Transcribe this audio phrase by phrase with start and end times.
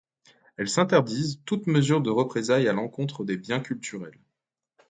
[0.57, 4.17] Elles s'interdisent toute mesure de représailles à l'encontre des biens culturels.